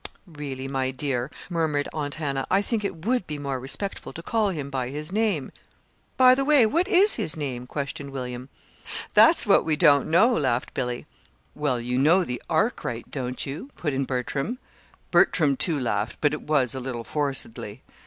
"Really, 0.25 0.67
my 0.67 0.89
dear," 0.89 1.29
murmured 1.47 1.87
Aunt 1.93 2.15
Hannah, 2.15 2.47
"I 2.49 2.63
think 2.63 2.83
it 2.83 3.05
would 3.05 3.27
be 3.27 3.37
more 3.37 3.59
respectful 3.59 4.11
to 4.13 4.23
call 4.23 4.49
him 4.49 4.71
by 4.71 4.89
his 4.89 5.11
name." 5.11 5.51
"By 6.17 6.33
the 6.33 6.43
way, 6.43 6.65
what 6.65 6.87
is 6.87 7.17
his 7.17 7.37
name?" 7.37 7.67
questioned 7.67 8.09
William. 8.09 8.49
"That's 9.13 9.45
what 9.45 9.63
we 9.63 9.75
don't 9.75 10.09
know," 10.09 10.35
laughed 10.35 10.73
Billy. 10.73 11.05
"Well, 11.53 11.79
you 11.79 11.99
know 11.99 12.23
the 12.23 12.41
'Arkwright,' 12.49 13.11
don't 13.11 13.45
you?" 13.45 13.69
put 13.75 13.93
in 13.93 14.05
Bertram. 14.05 14.57
Bertram, 15.11 15.55
too, 15.55 15.79
laughed, 15.79 16.17
but 16.19 16.33
it 16.33 16.41
was 16.41 16.73
a 16.73 16.79
little 16.79 17.03
forcedly. 17.03 17.83